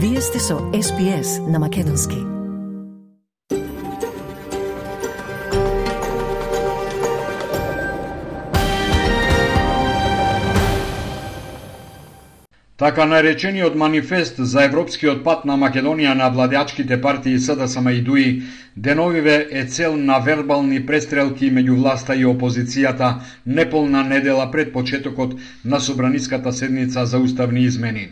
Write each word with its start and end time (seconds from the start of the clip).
Вие 0.00 0.20
сте 0.20 0.38
со 0.38 0.54
SPS 0.54 1.50
на 1.50 1.58
Македонски. 1.58 2.16
Така 12.76 13.06
наречениот 13.06 13.74
манифест 13.74 14.34
за 14.38 14.64
европскиот 14.64 15.24
пат 15.24 15.44
на 15.44 15.56
Македонија 15.58 16.14
на 16.14 16.28
владеачките 16.30 17.00
партии 17.00 17.38
СДСМ 17.38 17.88
и 17.88 18.00
ДУИ 18.00 18.42
деновиве 18.76 19.48
е 19.50 19.64
цел 19.64 19.96
на 19.96 20.18
вербални 20.18 20.86
престрелки 20.86 21.50
меѓу 21.50 21.74
власта 21.74 22.14
и 22.14 22.22
опозицијата 22.26 23.14
неполна 23.46 24.04
недела 24.04 24.50
пред 24.50 24.72
почетокот 24.72 25.34
на 25.64 25.80
собраниската 25.80 26.52
седница 26.52 27.06
за 27.06 27.18
уставни 27.18 27.64
измени. 27.64 28.08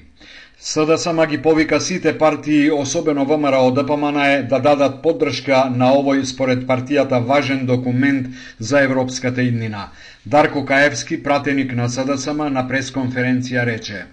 СДСМ 0.58 1.26
ги 1.26 1.42
повика 1.42 1.80
сите 1.80 2.18
партии, 2.18 2.70
особено 2.70 3.24
ВМРО 3.24 3.70
да 3.70 3.82
ДПМН 3.82 4.16
е 4.16 4.42
да 4.42 4.58
дадат 4.58 5.02
поддршка 5.02 5.68
на 5.68 5.92
овој 5.92 6.24
според 6.24 6.64
партијата 6.64 7.20
важен 7.20 7.66
документ 7.66 8.26
за 8.58 8.80
европската 8.80 9.42
иднина. 9.42 9.90
Дарко 10.26 10.64
Каевски, 10.64 11.22
пратеник 11.22 11.74
на 11.76 11.88
СДСМ 11.88 12.48
на 12.48 12.64
пресконференција 12.68 13.66
рече: 13.66 14.06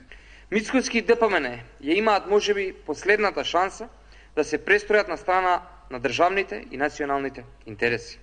Мицкоски 0.52 1.02
ДПМН 1.02 1.48
ја 1.80 1.96
имаат 1.96 2.28
можеби 2.28 2.74
последната 2.86 3.44
шанса 3.44 3.88
да 4.36 4.44
се 4.44 4.60
престројат 4.60 5.08
на 5.08 5.18
страна 5.18 5.62
на 5.92 6.00
државните 6.00 6.66
и 6.72 6.78
националните 6.78 7.44
интереси. 7.66 8.20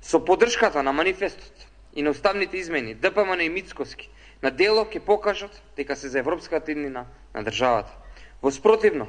Со 0.00 0.24
поддршката 0.24 0.82
на 0.82 0.92
манифестот 0.92 1.68
и 1.94 2.02
на 2.02 2.10
уставните 2.10 2.56
измени 2.56 2.94
ДПМН 2.94 3.40
и 3.40 3.48
Мицкоски 3.48 4.08
на 4.42 4.50
дело 4.50 4.84
ќе 4.84 5.00
покажат 5.00 5.62
дека 5.76 5.96
се 5.96 6.08
за 6.08 6.18
европската 6.18 6.72
иднина 6.72 7.06
на 7.34 7.42
државата. 7.42 7.92
Во 8.42 8.50
спротивно, 8.50 9.06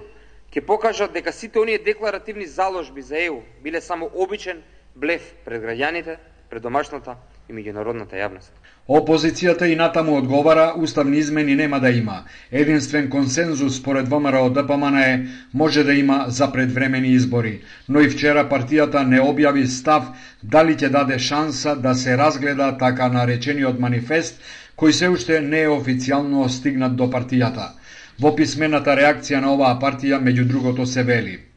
ќе 0.54 0.62
покажат 0.62 1.14
дека 1.14 1.34
сите 1.34 1.60
оние 1.60 1.78
декларативни 1.78 2.46
заложби 2.46 3.02
за 3.02 3.18
ЕУ 3.18 3.42
биле 3.64 3.82
само 3.82 4.10
обичен 4.14 4.62
блеф 4.96 5.34
пред 5.46 5.64
граѓаните, 5.64 6.18
пред 6.50 6.62
домашната 6.62 7.16
и 7.50 7.54
меѓународната 7.54 8.14
јавност. 8.14 8.54
Опозицијата 8.88 9.66
и 9.72 9.76
натаму 9.76 10.18
одговара 10.18 10.74
уставни 10.78 11.18
измени 11.18 11.56
нема 11.56 11.80
да 11.80 11.90
има. 11.90 12.24
Единствен 12.52 13.10
консензус 13.10 13.78
според 13.80 14.08
ВМРО 14.08 14.50
ДПМН 14.50 14.98
е 14.98 15.28
може 15.54 15.84
да 15.84 15.94
има 15.94 16.26
за 16.28 16.52
предвремени 16.52 17.08
избори, 17.08 17.62
но 17.90 18.02
и 18.02 18.10
вчера 18.10 18.44
партијата 18.50 19.04
не 19.08 19.22
објави 19.22 19.66
став 19.66 20.12
дали 20.44 20.76
ќе 20.76 20.90
даде 20.90 21.20
шанса 21.20 21.76
да 21.76 21.96
се 21.96 22.18
разгледа 22.18 22.78
така 22.78 23.10
наречениот 23.10 23.80
манифест 23.80 24.44
кој 24.78 24.92
се 25.00 25.10
уште 25.16 25.40
не 25.42 25.64
е 25.64 25.72
официјално 25.78 26.50
стигнат 26.50 26.96
до 26.96 27.10
партијата. 27.16 27.72
Во 28.20 28.36
писмената 28.36 29.00
реакција 29.02 29.42
на 29.42 29.56
оваа 29.58 29.80
партија 29.80 30.22
меѓу 30.28 30.48
другото 30.54 30.86
се 30.86 31.04
вели– 31.04 31.40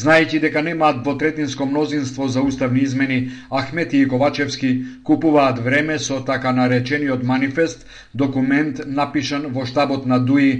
Знаејќи 0.00 0.38
дека 0.42 0.60
немаат 0.66 1.00
двотретинско 1.02 1.66
мнозинство 1.70 2.26
за 2.34 2.42
уставни 2.50 2.80
измени, 2.86 3.18
Ахмети 3.50 3.98
и 3.98 4.08
Ковачевски 4.08 4.70
купуваат 5.04 5.58
време 5.66 5.98
со 5.98 6.20
така 6.30 6.52
наречениот 6.58 7.24
манифест, 7.32 7.86
документ 8.14 8.80
напишан 8.86 9.46
во 9.58 9.66
штабот 9.66 10.06
на 10.06 10.18
ДУИ 10.30 10.50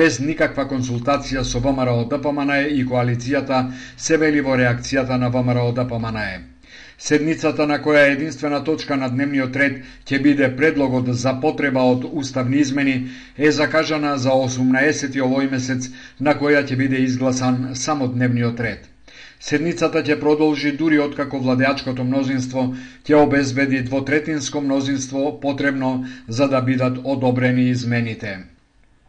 без 0.00 0.20
никаква 0.20 0.64
консултација 0.74 1.44
со 1.52 1.60
ВМРО 1.60 1.98
ДПМНЕ 2.14 2.60
и 2.80 2.84
коалицијата, 2.92 3.64
се 3.96 4.16
вели 4.16 4.40
во 4.40 4.56
реакцијата 4.56 5.20
на 5.24 5.28
ВМРО 5.36 5.72
ДПМНЕ. 5.80 6.57
Седницата 6.98 7.66
на 7.66 7.76
која 7.78 8.00
единствена 8.12 8.58
точка 8.64 8.96
на 8.98 9.08
дневниот 9.08 9.56
ред 9.56 9.76
ќе 10.06 10.18
биде 10.22 10.48
предлогот 10.56 11.06
за 11.20 11.32
потреба 11.44 11.84
од 11.90 12.06
уставни 12.10 12.58
измени 12.58 12.96
е 13.36 13.50
закажана 13.58 14.16
за 14.18 14.34
18 14.34 15.14
овој 15.26 15.46
месец 15.52 15.86
на 16.20 16.34
која 16.40 16.64
ќе 16.66 16.76
биде 16.82 17.04
изгласан 17.04 17.70
само 17.74 18.08
дневниот 18.08 18.60
ред. 18.60 18.90
Седницата 19.38 20.02
ќе 20.02 20.18
продолжи 20.20 20.72
дури 20.72 20.98
откако 20.98 21.38
владеачкото 21.38 22.04
мнозинство 22.04 22.66
ќе 23.06 23.14
обезбеди 23.22 23.82
двотретинско 23.82 24.60
мнозинство 24.60 25.40
потребно 25.40 26.04
за 26.28 26.48
да 26.48 26.60
бидат 26.60 26.98
одобрени 27.04 27.70
измените. 27.70 28.38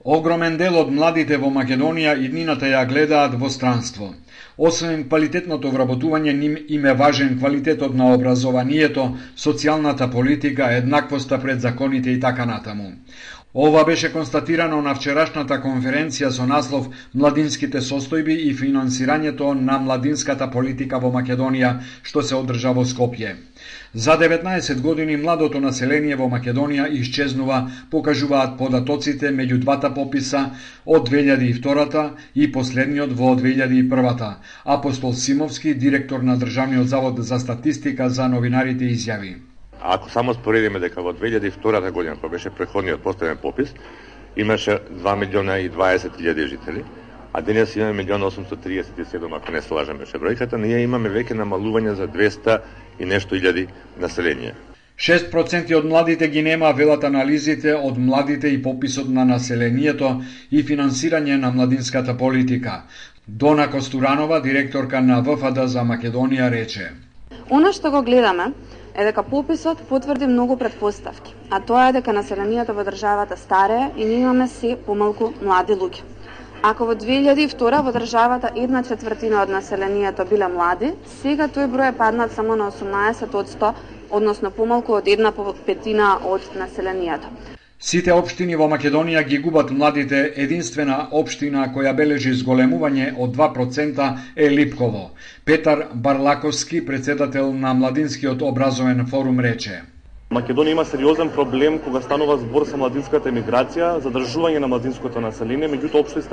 Огромен 0.05 0.55
дел 0.57 0.77
од 0.79 0.91
младите 0.95 1.37
во 1.37 1.49
Македонија 1.51 2.13
иднината 2.23 2.67
ја 2.71 2.85
гледаат 2.87 3.33
во 3.39 3.49
странство. 3.51 4.13
Освен 4.57 5.01
квалитетното 5.09 5.71
вработување, 5.73 6.33
ним 6.33 6.55
им 6.67 6.85
е 6.85 6.93
важен 6.93 7.35
квалитетот 7.39 7.93
на 7.93 8.13
образованието, 8.13 9.09
социјалната 9.35 10.07
политика, 10.11 10.71
еднаквоста 10.71 11.39
пред 11.39 11.59
законите 11.61 12.11
и 12.11 12.19
така 12.19 12.45
натаму. 12.45 12.93
Ова 13.55 13.83
беше 13.85 14.11
констатирано 14.13 14.79
на 14.85 14.91
вчерашната 14.93 15.55
конференција 15.61 16.29
со 16.29 16.43
наслов 16.45 16.91
Младинските 17.17 17.81
состојби 17.81 18.35
и 18.45 18.51
финансирањето 18.59 19.55
на 19.61 19.79
младинската 19.85 20.47
политика 20.53 20.99
во 21.05 21.09
Македонија, 21.15 21.71
што 22.03 22.21
се 22.21 22.35
одржа 22.37 22.75
во 22.77 22.85
Скопје. 22.85 23.33
За 23.95 24.19
19 24.21 24.81
години 24.85 25.17
младото 25.17 25.63
население 25.65 26.15
во 26.21 26.29
Македонија 26.29 26.87
исчезнува, 27.01 27.59
покажуваат 27.89 28.55
податоците 28.61 29.33
меѓу 29.41 29.57
двата 29.65 29.93
пописа 29.97 30.45
од 30.85 31.09
2002 31.09 32.07
и 32.35 32.51
последниот 32.51 33.17
во 33.17 33.33
2001. 33.33 34.33
Апостол 34.63 35.13
Симовски, 35.13 35.73
директор 35.73 36.19
на 36.21 36.37
Државниот 36.37 36.87
завод 36.87 37.25
за 37.25 37.39
статистика 37.39 38.09
за 38.09 38.29
новинарите 38.29 38.85
изјави. 38.85 39.48
Ако 39.81 40.09
само 40.09 40.33
споредиме 40.33 40.79
дека 40.79 41.01
во 41.01 41.13
2002 41.13 41.91
година, 41.91 42.15
кога 42.15 42.29
беше 42.29 42.49
преходниот 42.49 43.01
последен 43.01 43.37
попис, 43.37 43.73
имаше 44.37 44.79
2 44.91 45.15
милиона 45.15 45.59
и 45.59 45.69
20 45.71 46.19
илјади 46.19 46.47
жители, 46.47 46.83
а 47.33 47.41
денес 47.41 47.75
имаме 47.75 48.05
1.837, 48.05 49.35
ако 49.35 49.51
не 49.51 49.61
се 49.61 49.73
лажаме 49.73 50.03
бројката, 50.03 50.57
ние 50.57 50.83
имаме 50.83 51.09
веќе 51.09 51.33
намалување 51.33 51.93
за 51.93 52.07
200 52.07 52.59
и 52.99 53.05
нешто 53.05 53.35
илјади 53.35 53.67
население. 53.99 54.53
6% 54.99 55.75
од 55.77 55.85
младите 55.85 56.27
ги 56.27 56.41
нема 56.41 56.73
велат 56.75 57.03
анализите 57.03 57.75
од 57.75 57.97
младите 57.97 58.49
и 58.51 58.61
пописот 58.63 59.07
на 59.07 59.23
населението 59.25 60.21
и 60.51 60.63
финансирање 60.63 61.37
на 61.39 61.51
младинската 61.51 62.17
политика. 62.17 62.81
Дона 63.27 63.69
Костуранова, 63.71 64.41
директорка 64.41 65.01
на 65.01 65.21
ВФД 65.21 65.67
за 65.67 65.85
Македонија, 65.87 66.51
рече. 66.51 66.91
Она 67.49 67.71
што 67.71 67.91
го 67.91 68.01
гледаме 68.03 68.51
е 68.95 69.05
дека 69.05 69.23
пописот 69.23 69.81
потврди 69.89 70.27
многу 70.27 70.57
предпоставки, 70.57 71.35
а 71.49 71.59
тоа 71.59 71.89
е 71.89 71.93
дека 71.93 72.13
населението 72.13 72.73
во 72.73 72.83
државата 72.83 73.37
старее 73.37 73.91
и 73.97 74.05
ние 74.05 74.19
имаме 74.19 74.47
се 74.47 74.77
помалку 74.85 75.33
млади 75.41 75.73
луѓе. 75.73 76.01
Ако 76.63 76.85
во 76.85 76.95
2002 76.95 77.81
во 77.83 77.91
државата 77.95 78.51
една 78.55 78.83
четвртина 78.83 79.43
од 79.43 79.49
населението 79.49 80.25
биле 80.25 80.47
млади, 80.47 80.91
сега 81.21 81.47
тој 81.47 81.69
број 81.71 81.93
е 81.93 81.97
паднат 82.01 82.35
само 82.35 82.55
на 82.59 82.67
18 82.71 83.35
од 83.35 83.47
100, 83.47 83.71
односно 84.11 84.51
помалку 84.51 84.97
од 84.97 85.07
една 85.07 85.31
петина 85.65 86.17
од 86.25 86.51
населението. 86.55 87.31
Сите 87.79 88.11
општини 88.11 88.57
во 88.59 88.65
Македонија 88.67 89.21
ги 89.23 89.37
губат 89.39 89.69
младите, 89.71 90.17
единствена 90.43 90.95
општина 91.15 91.61
која 91.71 91.93
бележи 91.95 92.33
зголемување 92.35 93.05
од 93.25 93.37
2% 93.37 94.07
е 94.35 94.49
Липково. 94.51 95.03
Петар 95.45 95.85
Барлаковски, 95.93 96.81
председател 96.85 97.53
на 97.53 97.71
Младинскиот 97.73 98.41
образовен 98.41 99.05
форум, 99.07 99.39
рече. 99.39 99.77
Македонија 100.29 100.75
има 100.75 100.85
сериозен 100.85 101.31
проблем 101.31 101.79
кога 101.85 102.01
станува 102.01 102.35
збор 102.43 102.67
со 102.67 102.75
младинската 102.77 103.31
емиграција, 103.31 103.93
задржување 104.03 104.59
на 104.59 104.67
младинското 104.67 105.23
население, 105.23 105.71
меѓутоа 105.71 106.03
општо 106.03 106.25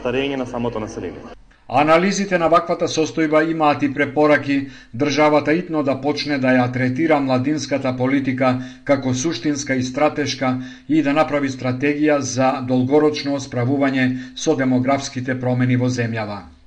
старење 0.00 0.40
на 0.40 0.48
самото 0.48 0.80
население. 0.80 1.39
Анализите 1.70 2.34
на 2.34 2.48
ваквата 2.50 2.88
состојба 2.90 3.44
имаат 3.46 3.82
и 3.86 3.88
препораки 3.94 4.56
државата 4.90 5.52
итно 5.54 5.84
да 5.86 5.94
почне 6.02 6.38
да 6.42 6.50
ја 6.56 6.64
третира 6.74 7.20
младинската 7.22 7.92
политика 7.96 8.56
како 8.84 9.14
суштинска 9.14 9.78
и 9.78 9.82
стратешка 9.86 10.56
и 10.88 11.02
да 11.02 11.14
направи 11.14 11.48
стратегија 11.48 12.18
за 12.18 12.50
долгорочно 12.66 13.38
справување 13.38 14.08
со 14.34 14.56
демографските 14.58 15.38
промени 15.38 15.76
во 15.76 15.86
земјава. 15.86 16.59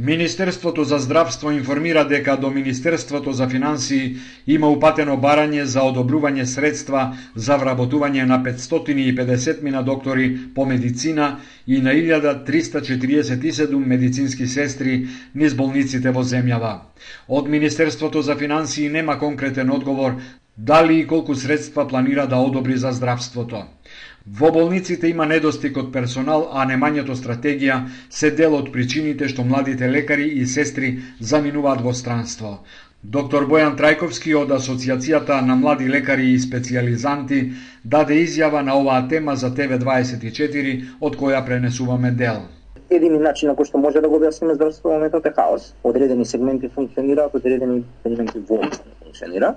Министерството 0.00 0.84
за 0.84 0.98
здравство 0.98 1.50
информира 1.50 2.04
дека 2.08 2.36
до 2.36 2.50
Министерството 2.50 3.32
за 3.32 3.48
финансии 3.48 4.16
има 4.46 4.68
упатено 4.70 5.16
барање 5.18 5.62
за 5.66 5.82
одобрување 5.82 6.44
средства 6.46 7.00
за 7.34 7.56
вработување 7.58 8.22
на 8.24 8.38
550 8.44 9.62
мина 9.62 9.82
доктори 9.82 10.28
по 10.54 10.66
медицина 10.66 11.40
и 11.66 11.80
на 11.80 11.90
1347 11.90 13.74
медицински 13.76 14.46
сестри 14.46 15.08
низ 15.34 15.54
болниците 15.54 16.10
во 16.10 16.22
земјава. 16.22 16.78
Од 17.28 17.48
Министерството 17.48 18.22
за 18.22 18.36
финансии 18.36 18.88
нема 18.88 19.18
конкретен 19.18 19.70
одговор 19.70 20.14
дали 20.56 21.00
и 21.00 21.06
колку 21.06 21.34
средства 21.34 21.88
планира 21.88 22.26
да 22.26 22.36
одобри 22.36 22.76
за 22.76 22.92
здравството. 22.92 23.64
Во 24.36 24.50
болниците 24.52 25.08
има 25.08 25.24
недостиг 25.26 25.76
од 25.80 25.86
персонал, 25.92 26.42
а 26.52 26.64
немањето 26.68 27.14
стратегија 27.16 27.76
се 28.16 28.30
дел 28.40 28.56
од 28.58 28.66
причините 28.74 29.28
што 29.32 29.44
младите 29.44 29.88
лекари 29.88 30.26
и 30.40 30.44
сестри 30.46 30.90
заминуваат 31.30 31.80
во 31.86 31.94
странство. 32.00 32.50
Доктор 33.02 33.46
Бојан 33.48 33.78
Трајковски 33.78 34.34
од 34.36 34.52
Асоциацијата 34.58 35.40
на 35.46 35.56
млади 35.56 35.88
лекари 35.88 36.32
и 36.34 36.42
специјализанти 36.44 37.40
даде 37.84 38.20
изјава 38.26 38.62
на 38.68 38.76
оваа 38.82 39.08
тема 39.08 39.36
за 39.36 39.50
ТВ24, 39.54 40.76
од 41.00 41.16
која 41.16 41.44
пренесуваме 41.46 42.10
дел. 42.10 42.42
едини 42.90 43.18
начин 43.18 43.48
на 43.48 43.54
кој 43.54 43.66
што 43.68 43.78
може 43.78 44.00
да 44.00 44.08
го 44.08 44.18
објасниме 44.18 44.54
здравството 44.54 44.88
во 44.88 44.94
моментот 44.94 45.26
е 45.26 45.32
хаос. 45.36 45.72
Одредени 45.84 46.24
сегменти 46.24 46.68
функционираат, 46.68 47.34
одредени 47.34 47.84
сегменти 48.02 48.38
воопшто 48.38 48.84
не 48.88 48.94
функционираат. 49.04 49.56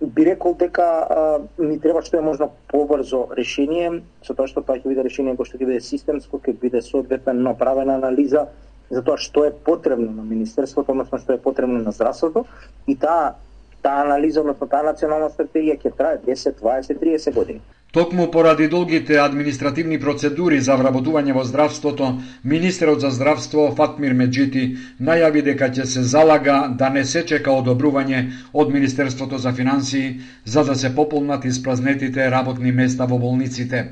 Би 0.00 0.24
рекол 0.24 0.54
дека 0.56 0.82
а, 0.82 1.40
ни 1.58 1.76
треба 1.80 2.00
што 2.02 2.16
е 2.16 2.24
можно 2.24 2.50
побрзо 2.72 3.26
решение, 3.36 4.00
со 4.24 4.34
тоа 4.34 4.48
што 4.48 4.62
тоа 4.64 4.80
ќе 4.80 4.88
биде 4.88 5.04
решение 5.04 5.36
кој 5.36 5.48
што 5.48 5.60
ќе 5.60 5.68
биде 5.68 5.84
системско, 5.84 6.40
ќе 6.40 6.56
биде 6.60 6.80
соодветна 6.80 7.34
направена 7.36 7.98
анализа 8.00 8.46
за 8.90 9.02
тоа 9.04 9.20
што 9.20 9.44
е 9.44 9.52
потребно 9.52 10.08
на 10.10 10.24
министерството, 10.24 10.92
односно 10.92 11.20
што 11.20 11.36
е 11.36 11.42
потребно 11.42 11.82
на 11.84 11.92
здравството 11.92 12.46
и 12.86 12.96
таа 12.96 13.36
таа 13.82 14.02
анализа, 14.04 14.40
односно 14.40 14.68
таа 14.68 14.82
национална 14.88 15.30
стратегија 15.32 15.76
ќе 15.80 15.92
трае 15.96 16.18
10, 16.26 16.58
20, 16.60 17.00
30 17.00 17.36
години. 17.36 17.60
Токму 17.92 18.30
поради 18.30 18.68
долгите 18.68 19.16
административни 19.18 19.96
процедури 19.98 20.60
за 20.62 20.76
вработување 20.78 21.34
во 21.34 21.42
здравството, 21.44 22.10
министерот 22.44 23.00
за 23.02 23.10
здравство 23.10 23.64
Фатмир 23.74 24.14
Меджити 24.14 24.62
најави 25.00 25.42
дека 25.42 25.66
ќе 25.68 25.84
се 25.84 26.02
залага 26.04 26.58
да 26.78 26.90
не 26.90 27.02
се 27.04 27.24
чека 27.26 27.50
одобрување 27.50 28.20
од 28.54 28.70
Министерството 28.70 29.38
за 29.38 29.52
финансии 29.52 30.20
за 30.44 30.64
да 30.64 30.76
се 30.76 30.94
пополнат 30.94 31.44
испразнетите 31.44 32.30
работни 32.30 32.70
места 32.72 33.10
во 33.10 33.18
болниците. 33.18 33.82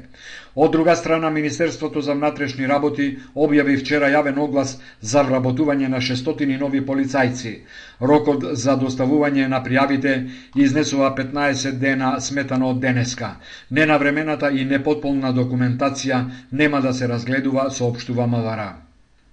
Од 0.61 0.73
друга 0.73 0.97
страна, 0.97 1.31
Министерството 1.31 2.01
за 2.03 2.15
внатрешни 2.19 2.67
работи 2.67 3.05
објави 3.35 3.77
вчера 3.79 4.09
јавен 4.11 4.41
оглас 4.43 4.73
за 5.01 5.23
вработување 5.29 5.87
на 5.93 6.01
600 6.07 6.57
нови 6.63 6.81
полицајци. 6.89 7.53
Рокот 8.01 8.49
за 8.65 8.75
доставување 8.81 9.47
на 9.53 9.63
пријавите 9.63 10.17
изнесува 10.57 11.13
15 11.21 11.79
дена 11.79 12.11
сметано 12.21 12.73
од 12.75 12.83
денеска. 12.83 13.31
Ненавремената 13.71 14.51
и 14.51 14.65
непотполна 14.65 15.33
документација 15.33 16.25
нема 16.51 16.81
да 16.81 16.93
се 16.93 17.07
разгледува, 17.07 17.71
соопштува 17.71 18.27
МВР. 18.27 18.88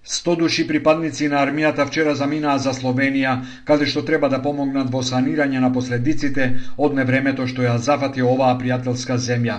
100 0.06 0.38
души 0.38 0.68
припадници 0.68 1.28
на 1.28 1.40
армијата 1.42 1.86
вчера 1.88 2.14
заминаа 2.16 2.60
за 2.62 2.74
Словенија, 2.78 3.32
каде 3.66 3.88
што 3.90 4.04
треба 4.06 4.30
да 4.30 4.38
помогнат 4.42 4.92
во 4.94 5.02
санирање 5.02 5.60
на 5.64 5.72
последиците 5.74 6.50
од 6.78 6.94
невремето 6.94 7.48
што 7.50 7.64
ја 7.66 7.78
зафати 7.82 8.22
оваа 8.22 8.54
пријателска 8.60 9.18
земја. 9.18 9.56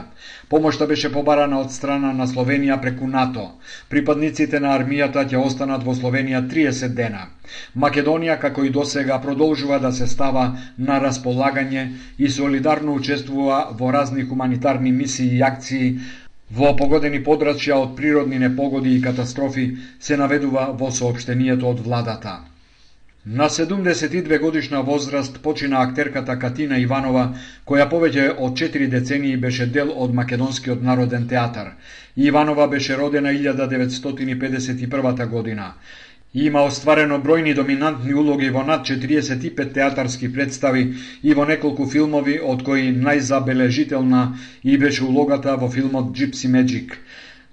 Помошта 0.49 0.87
беше 0.87 1.11
побарана 1.13 1.59
од 1.59 1.73
страна 1.75 2.13
на 2.13 2.29
Словенија 2.31 2.77
преку 2.83 3.09
НАТО. 3.11 3.49
Припадниците 3.91 4.61
на 4.61 4.77
армијата 4.79 5.25
ќе 5.27 5.43
останат 5.43 5.83
во 5.83 5.95
Словенија 5.99 6.45
30 6.53 6.95
дена. 6.95 7.27
Македонија, 7.75 8.39
како 8.39 8.63
и 8.65 8.71
досега, 8.71 9.19
продолжува 9.19 9.81
да 9.83 9.91
се 9.93 10.07
става 10.07 10.53
на 10.79 11.01
располагање 11.03 11.89
и 12.19 12.31
солидарно 12.31 12.95
учествува 12.95 13.59
во 13.73 13.91
разни 13.91 14.23
хуманитарни 14.23 14.93
мисии 14.93 15.37
и 15.39 15.43
акции 15.43 15.99
Во 16.51 16.77
погодени 16.79 17.19
подрачја 17.27 17.77
од 17.83 17.97
природни 17.97 18.39
непогоди 18.39 18.93
и 18.97 19.01
катастрофи 19.03 19.65
се 19.99 20.17
наведува 20.17 20.67
во 20.83 20.91
соопштението 20.91 21.67
од 21.69 21.81
владата. 21.87 22.35
На 23.27 23.49
72 23.51 24.39
годишна 24.39 24.83
возраст 24.83 25.41
почина 25.43 25.81
актерката 25.83 26.39
Катина 26.39 26.79
Иванова, 26.79 27.25
која 27.67 27.89
повеќе 27.91 28.29
од 28.39 28.53
4 28.61 28.87
децении 28.89 29.37
беше 29.37 29.67
дел 29.67 29.91
од 29.91 30.15
Македонскиот 30.15 30.83
народен 30.83 31.27
театар. 31.27 31.73
Иванова 32.17 32.67
беше 32.67 32.97
родена 32.97 33.33
1951 33.35 35.27
година. 35.27 35.73
Има 36.35 36.63
остварено 36.69 37.17
бројни 37.25 37.55
доминантни 37.57 38.15
улоги 38.15 38.49
во 38.51 38.63
над 38.63 38.83
45 38.85 39.71
театарски 39.73 40.29
представи 40.33 40.83
и 41.23 41.35
во 41.35 41.47
неколку 41.49 41.87
филмови, 41.87 42.35
од 42.41 42.65
кои 42.67 42.91
најзабележителна 42.93 44.25
и 44.65 44.77
беше 44.77 45.05
улогата 45.05 45.57
во 45.57 45.71
филмот 45.71 46.13
Gypsy 46.19 46.51
Magic. 46.51 46.99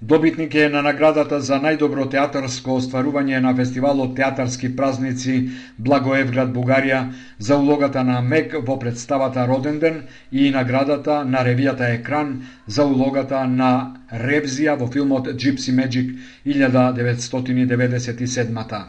Добитник 0.05 0.55
е 0.55 0.69
на 0.69 0.81
наградата 0.83 1.37
за 1.39 1.55
најдобро 1.63 2.09
театарско 2.11 2.73
остварување 2.75 3.37
на 3.43 3.53
фестивалот 3.55 4.15
Театарски 4.17 4.75
празници 4.75 5.49
Благоевград, 5.79 6.49
Бугарија, 6.51 7.13
за 7.39 7.55
улогата 7.55 8.03
на 8.03 8.21
Мек 8.21 8.55
во 8.67 8.75
представата 8.79 9.47
Роден 9.47 9.79
ден 9.79 10.03
и 10.31 10.51
наградата 10.51 11.23
на 11.23 11.43
ревијата 11.47 11.93
Екран 11.95 12.43
за 12.67 12.83
улогата 12.83 13.47
на 13.47 13.93
Ревзија 14.11 14.75
во 14.81 14.87
филмот 14.91 15.27
Gypsy 15.39 15.71
Magic 15.77 16.11
1997 16.45 18.83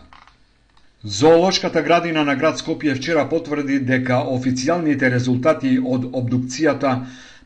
Зоолошката 1.04 1.82
градина 1.82 2.24
на 2.24 2.34
град 2.34 2.58
Скопје 2.58 2.94
вчера 2.98 3.28
потврди 3.28 3.78
дека 3.78 4.14
официјалните 4.34 5.10
резултати 5.14 5.78
од 5.78 6.04
обдукцијата 6.10 6.98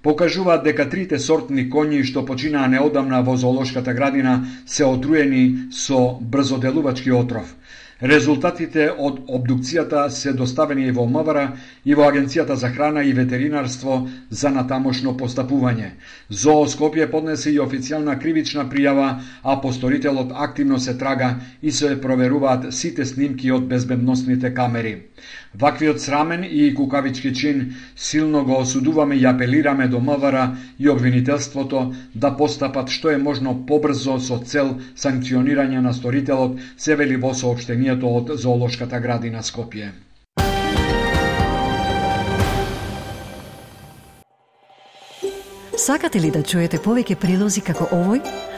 покажуваат 0.03 0.65
дека 0.65 0.89
трите 0.91 1.19
сортни 1.19 1.67
коњи 1.71 2.05
што 2.11 2.25
починаа 2.27 2.69
неодамна 2.69 3.21
во 3.27 3.37
зоолошката 3.37 3.95
градина 3.95 4.39
се 4.67 4.85
отруени 4.85 5.45
со 5.71 6.19
брзоделувачки 6.21 7.12
отров. 7.12 7.55
Резултатите 7.99 8.85
од 8.95 9.17
обдукцијата 9.27 10.05
се 10.15 10.33
доставени 10.33 10.93
во 10.95 11.06
МВР 11.11 11.41
и 11.85 11.97
во 11.99 12.05
Агенцијата 12.06 12.55
за 12.55 12.69
храна 12.71 13.03
и 13.03 13.12
ветеринарство 13.12 13.97
за 14.31 14.53
натамошно 14.55 15.17
постапување. 15.19 15.89
Зоо 16.31 16.69
Скопје 16.71 17.09
поднесе 17.11 17.50
и 17.50 17.59
официјална 17.59 18.15
кривична 18.23 18.69
пријава, 18.71 19.09
а 19.43 19.61
посторителот 19.61 20.31
активно 20.31 20.79
се 20.79 20.95
трага 20.95 21.41
и 21.61 21.73
се 21.73 22.00
проверуваат 22.00 22.73
сите 22.73 23.05
снимки 23.05 23.50
од 23.50 23.67
безбедносните 23.67 24.55
камери. 24.55 24.95
Ваквиот 25.55 26.00
срамен 26.00 26.44
и 26.44 26.75
кукавички 26.75 27.35
чин 27.35 27.75
силно 27.97 28.44
го 28.44 28.61
осудуваме 28.61 29.17
и 29.17 29.26
апелираме 29.26 29.88
до 29.88 30.00
МВР 30.00 30.56
и 30.79 30.88
обвинителството 30.88 31.94
да 32.15 32.37
постапат 32.37 32.88
што 32.88 33.11
е 33.11 33.19
можно 33.19 33.55
побрзо 33.67 34.19
со 34.19 34.38
цел 34.44 34.76
санкционирање 34.97 35.81
на 35.81 35.94
сторителот, 35.94 36.59
се 36.76 36.97
вели 36.97 37.17
во 37.17 37.35
сообштенијето 37.35 38.05
од 38.05 38.37
Зоолошката 38.38 39.00
градина 39.00 39.43
Скопје. 39.43 39.93
Сакате 45.79 46.21
ли 46.21 46.31
да 46.35 46.43
чуете 46.43 46.76
повеќе 46.82 47.14
прилози 47.17 47.62
како 47.64 47.87
овој? 47.94 48.58